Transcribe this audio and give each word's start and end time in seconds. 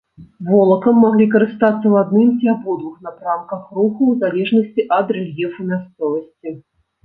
Волакам 0.51 0.95
маглі 1.05 1.27
карыстацца 1.35 1.81
ў 1.91 1.95
адным 2.07 2.33
ці 2.39 2.49
абодвух 2.55 2.97
напрамках 3.09 3.61
руху, 3.77 4.01
у 4.11 4.19
залежнасці 4.25 4.81
ад 5.01 5.15
рэльефу 5.17 5.71
мясцовасці. 5.71 6.61